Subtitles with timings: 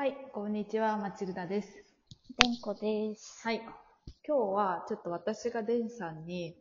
[0.00, 1.68] はい、こんにちは、マチルダです。
[2.38, 3.42] でんこです。
[3.44, 3.58] はい。
[3.58, 3.74] 今
[4.24, 6.56] 日はちょっと私がデンさんに。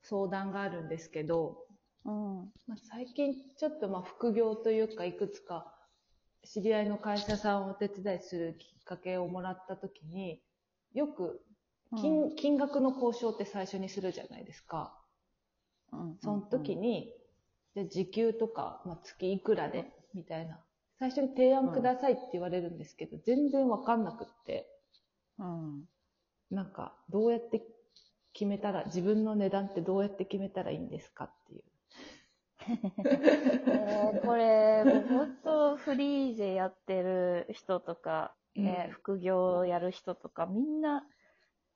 [0.00, 1.66] 相談があるんですけど、
[2.04, 2.36] うん。
[2.68, 5.74] まあ、最近ちょっとまあ副業というかいくつか
[6.44, 10.40] 知り合いの会社さんをお手伝いするきっかけをもらった時に、
[10.94, 11.44] よく
[11.96, 14.96] 金,、金額の交渉って最初にするじゃないですか。
[15.90, 17.12] うん、その時に、
[17.74, 20.60] じゃあ時給とか、まあ、月いくらで、みたいな。
[21.02, 24.68] 最初に提案くださいって言われるんですけど、全然わかんなくって。
[25.36, 25.82] うん。
[26.48, 27.66] なんか、どうやって
[28.32, 31.64] 決めたら、自分の値段ってどうやって決めたらいいんですかっていう。
[33.66, 41.04] えー、これ、もう本当フリーでやってる人とか、ね、うん副業をやる人とか、みんな、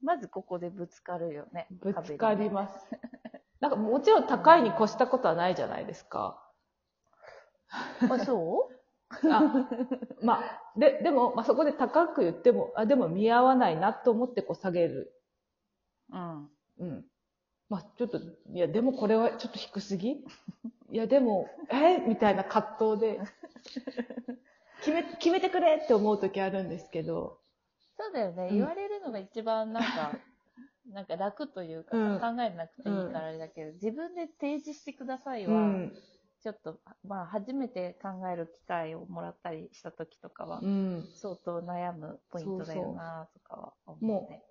[0.00, 1.66] まずここでぶつかるよね。
[1.72, 2.86] ぶつかります。
[3.60, 6.42] なんかもちろん高いに越したことはないじゃないですか。
[7.98, 8.06] す。
[8.10, 8.79] あ、そう？
[9.10, 9.68] あ
[10.22, 15.12] まあ、で、でも、まあ、そこで高く言っても、あ、でも見合わないなと思ってこう下げる。
[16.10, 16.50] うん。
[16.78, 17.04] うん。
[17.68, 20.10] まあ、ちょっと、いや、でもこれはちょっと低すぎ？
[20.90, 21.98] いや、でも、え？
[22.06, 23.20] みたいな葛藤で、
[24.80, 27.38] 決め、決めてくれって思う時あるんですけど、
[27.96, 28.48] そうだよね。
[28.50, 30.20] うん言われるのが一番なんか、
[30.92, 35.92] なんか楽というか、うん考えなくていいからあれだけど、自分で提示してくださいうは、ん。
[36.42, 41.08] ちょっと、まあ、初めて考える機会をもらったりした時とかは、うん。
[41.14, 44.42] 相当悩むポイントだよなとかは思うもね。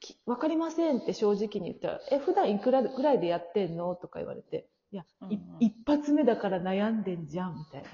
[0.00, 7.88] きわかりませんって正直に言ったら、え、普段いくらぐらいでやってんのとか言われて、いや、いうんうん一発目だから悩んでんじゃん、みたいな。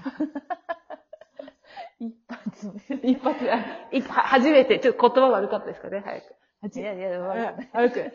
[1.99, 2.95] 一発目。
[3.11, 6.79] 一発目、あいは初めて、ちょっと言葉悪かったですかね、早く。
[6.79, 8.11] いやいや、悪くない早く。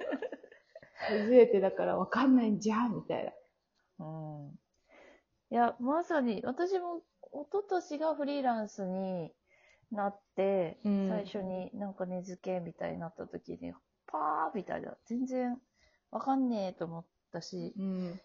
[1.08, 3.34] 初めてだからわかんないんじゃん、みたい
[3.98, 4.06] な。
[4.06, 4.58] うん。
[5.50, 7.02] いや、まさに、私も、
[7.32, 9.32] 一昨年がフリーランスに
[9.90, 13.72] なって、うん最初になんか値付けみたいになった時に、
[14.06, 15.60] パーみたいな、全然
[16.10, 18.20] わかんねえと思ったし、うん。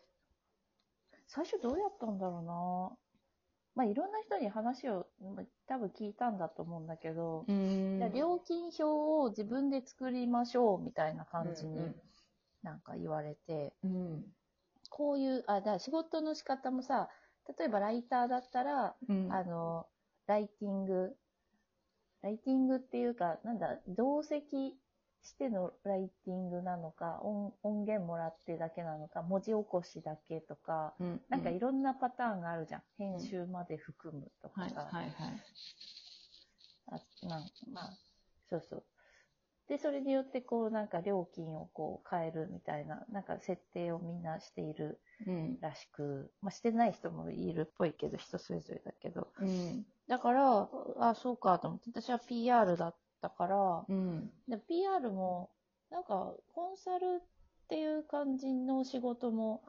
[1.27, 2.97] 最初どうやったんだろうな
[3.73, 7.45] まあ、いろんな人に話を、まあ多分聞いたんだと思うんだけど、
[8.13, 11.95] 料金表を自分で作りましょうみたいな感じにうん
[12.63, 14.23] なんか言われて、うん。
[14.91, 17.09] こういう、あ、だから仕事の仕方もさ、
[17.57, 19.33] 例えばライターだったら、うん。
[19.33, 19.87] あの、
[20.27, 21.15] ライティング、
[22.21, 24.77] ライティングっていうか、なんだ、同席
[25.23, 32.81] してのライティングなのか、音音源もらってだけなのか、文字起こしだけとか、うん、なんかいろんなパターンがあるじゃん。
[32.97, 34.89] 編集まで含むとかはい、さ。
[34.91, 35.13] はい、はい。
[36.87, 37.93] あなんまあ、
[38.49, 38.83] そうそう。
[39.71, 45.57] で、それによって、こう、なんか料金をこう変えるみたいな、なんか設定をみんなしているうん。
[45.61, 49.29] らしく、まあ、してない人もいるっぽいけど、人それぞれだけど。
[49.39, 49.85] うん。
[50.09, 50.67] だから、
[50.99, 54.29] あ、そうかと思って、私は PR だったから、うん。
[54.49, 55.51] で PR も、
[55.89, 57.27] なんか、コンサルっ
[57.69, 59.63] ていう感じの仕事も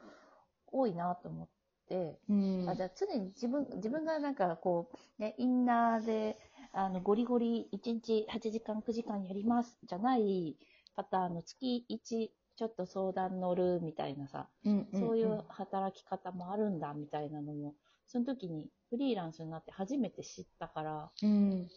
[0.66, 1.48] 多いなと思っ
[1.88, 2.66] て、うん。
[2.68, 6.36] あじゃあ常に自分自分がなんかこう、ね、インナーで
[6.74, 10.56] あのゴリゴリ1日8時間9時間やりますじゃない
[10.96, 17.74] パターンの月1ちょっと相談乗るみたいなさ、うん、そういう働き方もあるんだみたいなのも
[18.06, 21.68] その時にフリーランスになって初めて知ったからうん。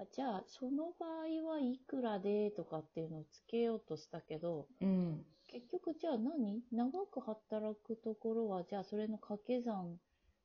[0.00, 5.24] あじゃあその場合はいくらでとかっていうのをつけようとしたけどうん。
[5.46, 6.60] 結局じゃあ何？
[6.72, 9.98] 長く働くところはじゃあそれの掛け算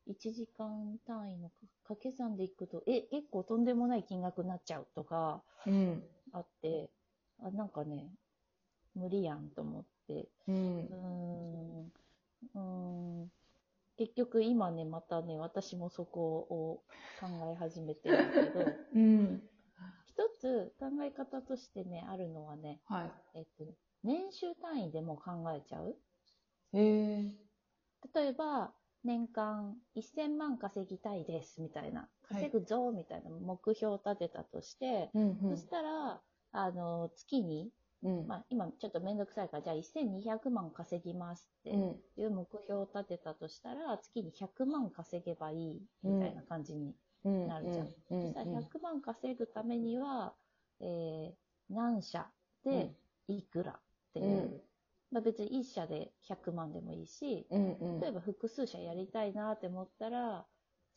[0.08, 1.52] 1時間単位の
[1.84, 6.04] 掛け算でいくとえ結構とんでもない金額になっちゃうとかうん。
[6.34, 6.90] あって
[7.42, 8.10] あなんかね
[8.96, 10.88] 無理やんと思ってうん
[12.54, 12.60] うー。
[12.60, 13.32] ん
[13.98, 16.84] 結局今ねまたね私もそこを
[17.20, 19.50] 考え始めてるんだけど うん。
[20.06, 23.12] 一つ考え方としてねあるのはねはい。
[23.36, 23.66] えっと
[24.04, 25.96] 年収単位でも考えちゃう
[26.74, 27.36] へえ。
[28.14, 37.72] 例えば、年間1000万稼ぎたいですみたいな、はい稼ぐぞみたいな目標を立てたとして、うん、そしたら、あの、月に、
[38.04, 38.28] うん。
[38.28, 42.02] まあ、今ちょっとめんどくさいから、じゃあ1200万稼ぎますってうん。
[42.18, 46.96] いう目標を立てたとしたら、月に100万稼げばいいみたいな感じに。
[47.24, 47.48] うん。
[47.48, 48.22] なるじゃんうん。
[48.22, 50.34] そしたら100万稼ぐためには、
[50.80, 51.34] えー
[51.70, 52.28] 何社
[52.66, 52.92] で
[53.28, 53.82] いくらっ
[54.14, 54.62] ていう、うん
[55.14, 57.74] まあ、別に1社で100万でもいいし、うん。
[57.74, 58.02] うん。
[58.02, 60.46] 例えば複数社やりたいなって思ったら、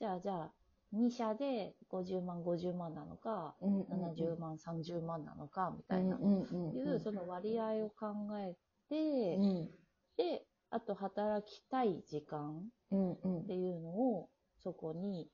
[0.01, 0.53] じゃあじゃあ、
[0.93, 6.43] 2社で50万、50万なのか、うん、70万、30万なのか、みたいな、うん。
[6.43, 6.77] うん。
[6.77, 8.57] いうその割合を考え
[8.89, 9.71] て、うん。
[10.17, 13.13] で、あと働きたい時間うん。
[13.23, 15.31] うんっていうのをそこに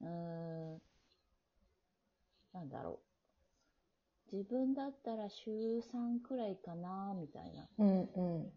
[0.00, 0.08] うー
[0.76, 0.82] ん、
[2.52, 3.07] なんだろう。
[4.30, 7.66] 自分だったら週3くらいかな、みたいな。
[7.78, 8.52] うんうん。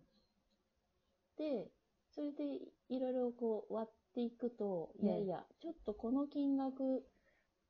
[1.38, 1.71] で、
[2.13, 2.59] それで
[2.89, 7.03] いろいろこう割っていくと、うんいやいや、ちょっとこの金額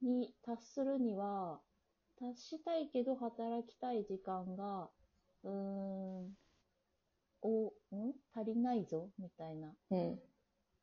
[0.02, 1.60] に達するには、
[2.20, 4.90] 達したいけど働きたい時間が、
[5.44, 6.30] うーん、
[7.44, 8.14] お、ん？
[8.36, 9.74] 足りないぞみたいな。
[9.92, 10.20] うん。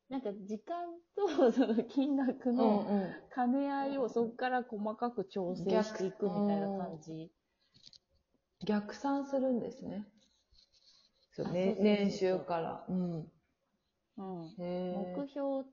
[0.09, 3.15] なんか時間と その金額うんのうん。
[3.35, 7.31] 兼ね合いをそこから細かく調整していくみたいな感じ。
[8.65, 10.07] 逆算するんですね。
[11.33, 12.85] そう年収から。
[12.89, 13.33] うん。
[14.17, 14.55] うん。
[14.59, 15.65] へ目標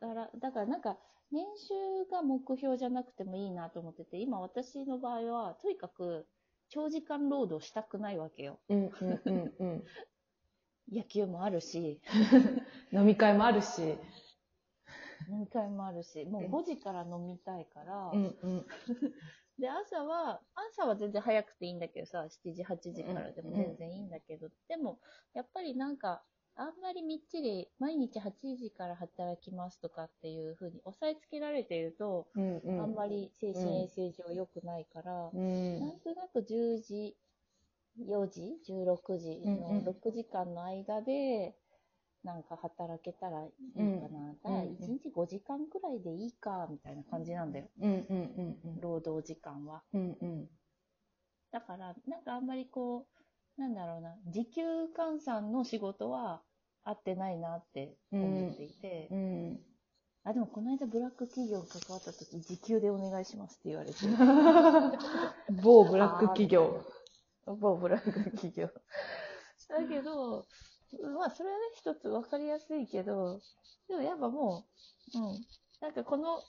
[0.00, 0.98] から、だからなんか、
[1.30, 6.26] 年収が目標じゃなくてもいいなと思ってて、今私の場合は、とにかく
[6.68, 8.58] 長時間労働したくないわけよ。
[8.68, 9.84] うんうんうんうん。
[10.92, 12.00] 野球もあるし、
[12.94, 13.98] 飲み会もあるし。
[15.28, 18.66] 飲み会もあるし、もううん5時から飲みたいから、うんうん。
[19.58, 24.98] で、朝は、朝は全然早くていいんだけどさ、7時、8時からでも全然いいんだけど、でも、
[25.32, 26.22] やっぱりなんか、
[26.56, 32.80] あんまりみっちり毎日8時から働きますとかっていう風に押さえつけられていると、うんうん。
[32.80, 35.80] あんまり精神衛生上良くないから、うん。
[35.80, 37.16] なんとなく10時、
[37.98, 41.56] 4時、16時のうんうん6時間の間で、
[42.24, 43.92] なんか働けたらいいかな。
[43.98, 47.66] だからうん1日5時間くらいでいいか、みたいな感じなんだよ。
[47.80, 48.80] うんうんうんうん。
[48.80, 49.82] 労働時間は。
[49.92, 50.48] うんうん。
[51.52, 53.06] だから、なんかあんまりこ
[53.58, 54.62] う、なんだろうな、時給
[54.96, 56.42] 換算の仕事は
[56.82, 59.60] 合ってないなって思っていて、うん。
[60.24, 63.98] あ、でもこの間ブラック企業に関わった時、時給でお願いしますって言われて、
[65.62, 66.82] 某ブラック企業。
[67.46, 68.70] 某ブラック企業。
[69.68, 70.46] だけど、
[71.02, 73.40] まあそれはね、一つ分かりやすいけど、
[73.88, 74.64] でもやっぱも
[75.14, 75.44] う、うん、
[75.80, 76.42] なんかこの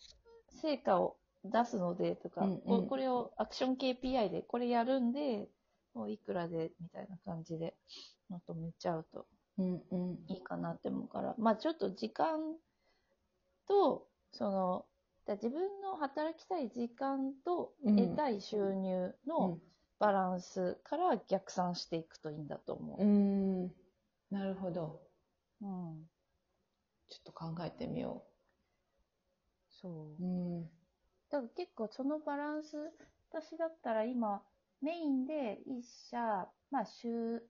[0.61, 2.61] 成果を出すのでとか、うんうん。
[2.63, 5.47] ここれをアクション KPI でこれやるんで、
[5.93, 7.75] もういくらでみたいな感じで
[8.29, 9.25] まとめちゃうと
[9.57, 10.19] うんうん。
[10.27, 12.39] いいかなって思うから、まあちょっと時間
[13.67, 14.85] と、その、
[15.25, 17.95] だ自分の働きたい時間とうん。
[17.95, 19.61] 得たい収入うのん。
[19.99, 23.71] バランスから逆算していくといいんだと思うん。
[24.35, 25.01] なるほど。
[25.61, 25.65] う。
[25.65, 26.09] うん。
[27.09, 28.27] ちょっと考えてみよ
[29.69, 29.87] そ
[30.19, 30.23] うう。
[30.23, 30.27] う。
[30.27, 30.69] ん。
[31.29, 32.77] だから結構そのバランス、
[33.31, 34.43] 私だったら今、
[34.81, 37.43] メインで一社、まあ週、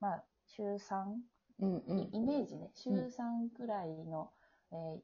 [0.00, 1.22] まあ週3、
[1.60, 2.10] うんうん。
[2.12, 4.32] イメージね、週うん3くらいの、
[4.72, 5.00] えー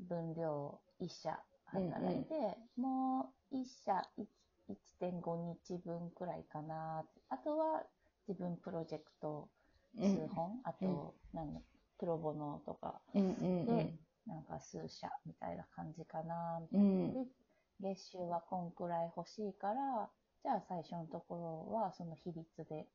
[0.00, 4.24] 分量一社働いて、もう一社い
[4.68, 7.04] 1.5日分くらいかな。
[7.28, 7.84] あとは
[8.28, 9.59] 自分プロジェクトうん
[9.96, 11.60] 数本、あと、なんだ
[11.98, 13.94] プロボノとか、うんうんで
[14.26, 16.60] なんか数社みたいな感じかな。
[16.72, 17.12] うん。
[17.12, 17.26] で、
[17.80, 20.10] 月収はこんくらい欲しいから、
[20.42, 22.86] じゃあ最初のところはその比率で、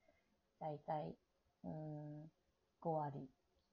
[0.60, 1.16] だいたい、
[1.64, 2.32] うーん、
[2.80, 3.30] 5割、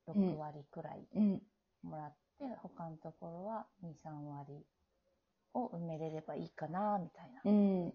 [0.07, 1.43] 6割くらいうん。
[1.83, 4.67] もらって、他のところは2、3割
[5.55, 7.95] を埋めれればいいかな、みたいな、うん。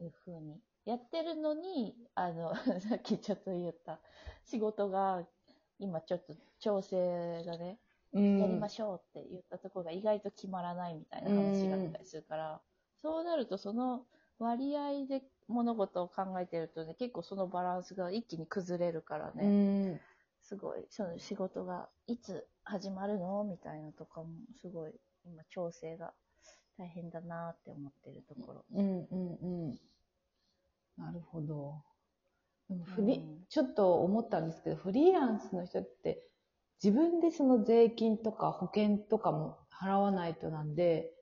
[0.00, 0.60] いうふうに。
[0.84, 4.00] やってるのに、あの、 さっきちょっと言った、
[4.44, 5.26] 仕事が、
[5.78, 7.78] 今ちょっと調整がね、
[8.12, 8.38] うん。
[8.38, 12.60] やりましょうって言ったところが意外と決まらないみたいな話があったりするから、
[13.02, 14.06] そうなるとその
[14.38, 20.00] 割合で物事を考えてるとね、結構そのバランスが一気に崩れるからうね、ん。
[20.40, 24.28] すごい、その仕事がいつ始まるのみたいなとかも、
[24.60, 24.92] すごい
[25.24, 26.12] 今調整が
[26.78, 28.64] 大変だなって思ってるところ。
[28.72, 29.80] うんうんうん。
[30.96, 31.82] なるほど。
[32.68, 36.28] でもフリうんちょっと思ったんですけど、フリーランスの人って
[36.82, 41.12] 自分でその税金とか保険とかも払わないとなんで、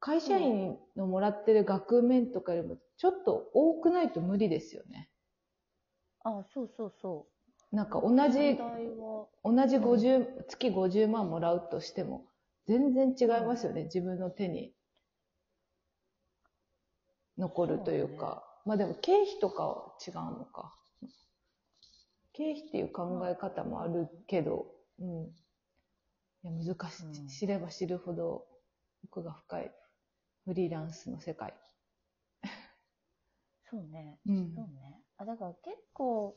[0.00, 5.10] 会社員のもらってる額面とかよりもちょっと多くないと無理ですよね。
[6.24, 7.26] あそうそうそ
[7.72, 7.76] う。
[7.76, 8.56] なんか同じ、
[9.44, 12.24] 同じ50、月50万もらうとしても、
[12.66, 14.72] 全然違いますよね、自分の手に
[17.36, 18.47] 残るというか。
[18.64, 20.74] まあでも経費とかは違うのか。
[22.32, 24.66] 経費っていう考え方もあるけど、
[25.00, 25.24] うん。
[25.24, 25.32] い
[26.44, 27.04] や、難しい。
[27.06, 28.46] うん知れば知るほど
[29.04, 29.72] 奥が深い
[30.44, 31.54] フリーランスの世界。
[33.70, 34.18] そうね。
[34.26, 35.02] うんそうね。
[35.18, 36.36] あ、だから結構、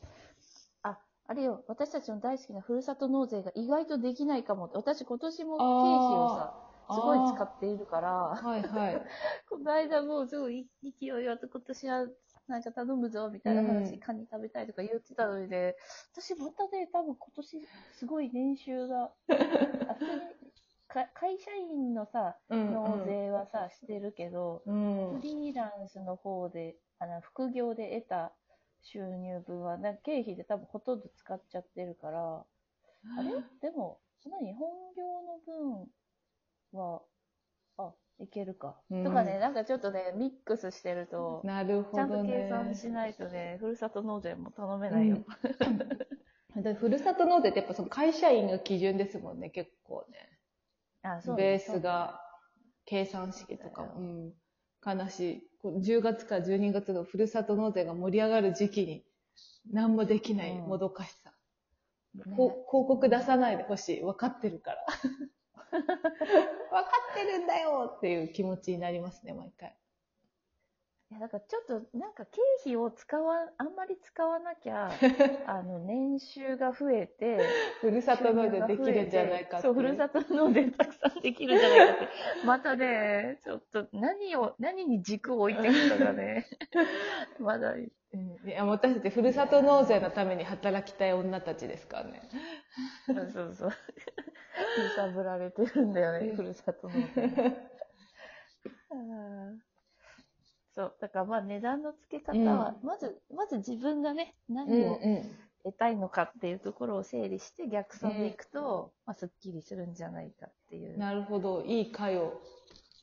[0.82, 4.70] あ、あれよ、私たちの大好きなふるさと納税が意外とできないかも。
[4.74, 9.02] 私今年も経費をさ、すごい使っているから、はいはい。
[9.48, 12.06] この間もうすごい勢いよって今年は
[12.48, 15.76] なんか頼むぞみたいな話、うんカニ食べたいとか言ってたのにね、
[16.12, 19.12] 私またね、多分今年すごい年収が、
[19.88, 20.20] あ普通に
[20.88, 25.20] か会社員のさ、うん納税はさ、してるけど、うん。
[25.20, 28.32] フリーランスの方で、あの副業で得た
[28.82, 32.46] 収入分は、なんか経費で多分ほとんど使っちゃってるから、
[33.16, 33.30] あれ？
[33.60, 35.90] でも、何本業の分
[36.72, 37.02] は、
[37.78, 38.80] あ、いけるか。
[38.90, 42.44] うんとかね、なんかちょっとね、ミックスしてると、なるほちゃんとどね。
[42.44, 45.18] 計算しないとね、ふるさと納税も頼めないよ。
[46.56, 50.38] でふるさと納税ってやっぱその会社員が基準ですもんね、結構ね。
[51.02, 52.20] あ、そうベーねスが、
[52.84, 53.88] 計算式とかも。
[53.94, 54.34] そううん。
[54.84, 55.42] 悲しい。
[55.60, 59.04] こう10月から12月のふるさと納税が盛り上がる時期に、
[59.72, 61.32] 何もできないうんもどかしさ。
[62.26, 64.00] ねこ広告出さないでほしい。
[64.02, 64.86] 分かってるから。
[65.80, 66.06] 分か
[67.12, 69.74] ってるんだよっていう気持ちになりますね、毎回。
[71.12, 74.90] いや、だからちょっと、なんか経費を使わ、あんまり使わなきゃ、
[75.46, 77.38] あの、年収が増えて、
[77.82, 82.08] ふるさと納税できるんじゃないかっていそう、ふるさと納税たくさんできるんじゃないかって。
[82.46, 86.46] またね、ちょっと何を、何に軸を置いていくかがね、
[87.38, 92.22] まだ、うん、いや私たちふるさと納税のために働きたい女たちですからね。
[93.32, 93.70] そうそう。
[94.78, 97.22] 揺さぶられてるんだよね、ふるさと納税。
[98.90, 99.72] あー
[100.74, 104.98] そう、だからまあ値段の付け方は、まず、まず自分がね、何を
[105.64, 110.98] 得たいのかっていうところを整理して逆算でいくと、まあすっきりするんじゃないかっていう。
[110.98, 111.62] なるほど。
[111.62, 112.40] いい回を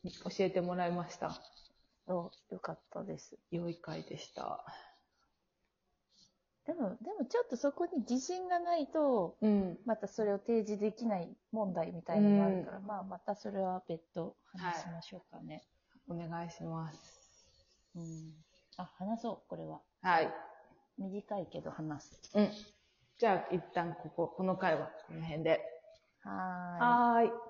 [0.03, 1.31] 教えてもらいました。
[2.07, 3.37] そうよかったです。
[3.51, 4.65] 良い回でした。
[6.69, 9.79] でも、でもちょっとそこに自信がないと、うん。
[9.85, 15.63] またそれを提示できない問題みたいなのがあるから、まあまたそれは別途話しましょうかね。
[16.07, 17.49] お願いします。
[17.95, 18.33] うん。
[18.77, 19.79] あ、話そう、これは。
[20.03, 20.31] はい。
[20.99, 22.31] 短いけど話す。
[22.35, 22.51] うん。
[23.17, 25.61] じゃあ、一旦ここ、この回はこの辺で。
[26.19, 27.29] はーい。
[27.29, 27.48] はーい。